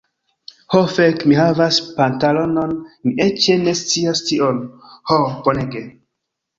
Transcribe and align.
Ho, 0.73 0.79
fek' 0.93 1.25
mi 1.31 1.37
havas 1.39 1.77
pantalonon 1.99 2.75
mi 3.05 3.15
eĉ 3.29 3.47
ne 3.69 3.77
scias 3.85 4.27
tion. 4.33 4.63
Ho, 5.15 5.25
bonege! 5.49 5.89